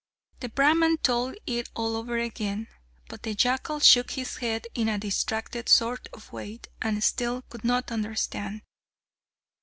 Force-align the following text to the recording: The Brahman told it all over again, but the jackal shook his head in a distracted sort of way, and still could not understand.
The 0.39 0.49
Brahman 0.49 0.97
told 0.97 1.35
it 1.45 1.69
all 1.75 1.95
over 1.95 2.17
again, 2.17 2.67
but 3.07 3.21
the 3.21 3.35
jackal 3.35 3.79
shook 3.79 4.09
his 4.09 4.37
head 4.37 4.65
in 4.73 4.89
a 4.89 4.97
distracted 4.97 5.69
sort 5.69 6.07
of 6.11 6.33
way, 6.33 6.61
and 6.81 7.03
still 7.03 7.43
could 7.43 7.63
not 7.63 7.91
understand. 7.91 8.63